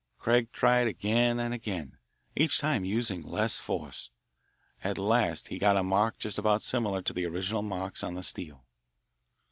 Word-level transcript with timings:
Craig 0.17 0.51
tried 0.51 0.87
again 0.87 1.39
and 1.39 1.53
again, 1.53 1.99
each 2.35 2.57
time 2.57 2.83
using 2.83 3.21
less 3.21 3.59
force. 3.59 4.09
At 4.83 4.97
last 4.97 5.49
he 5.49 5.59
got 5.59 5.77
a 5.77 5.83
mark 5.83 6.17
just 6.17 6.39
about 6.39 6.63
similar 6.63 7.03
to 7.03 7.13
the 7.13 7.27
original 7.27 7.61
marks 7.61 8.03
on 8.03 8.15
the 8.15 8.23
steel. 8.23 8.65